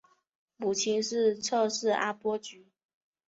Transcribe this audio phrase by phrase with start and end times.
[0.57, 2.65] 母亲是侧室阿波局。